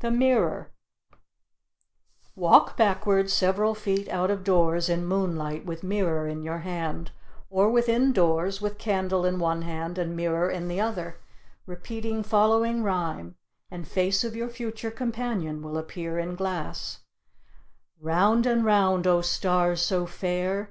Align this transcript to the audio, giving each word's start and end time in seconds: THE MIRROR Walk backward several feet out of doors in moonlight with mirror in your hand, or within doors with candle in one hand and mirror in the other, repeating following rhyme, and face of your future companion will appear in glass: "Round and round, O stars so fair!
THE 0.00 0.10
MIRROR 0.10 0.70
Walk 2.36 2.76
backward 2.76 3.30
several 3.30 3.74
feet 3.74 4.06
out 4.10 4.30
of 4.30 4.44
doors 4.44 4.90
in 4.90 5.06
moonlight 5.06 5.64
with 5.64 5.82
mirror 5.82 6.28
in 6.28 6.42
your 6.42 6.58
hand, 6.58 7.10
or 7.48 7.70
within 7.70 8.12
doors 8.12 8.60
with 8.60 8.76
candle 8.76 9.24
in 9.24 9.38
one 9.38 9.62
hand 9.62 9.96
and 9.96 10.14
mirror 10.14 10.50
in 10.50 10.68
the 10.68 10.78
other, 10.78 11.16
repeating 11.64 12.22
following 12.22 12.82
rhyme, 12.82 13.34
and 13.70 13.88
face 13.88 14.24
of 14.24 14.36
your 14.36 14.50
future 14.50 14.90
companion 14.90 15.62
will 15.62 15.78
appear 15.78 16.18
in 16.18 16.34
glass: 16.34 16.98
"Round 17.98 18.44
and 18.44 18.66
round, 18.66 19.06
O 19.06 19.22
stars 19.22 19.80
so 19.80 20.04
fair! 20.04 20.70